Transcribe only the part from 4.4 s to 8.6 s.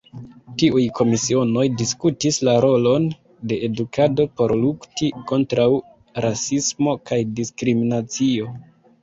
por lukti kontraŭ rasismo kaj diskriminacio.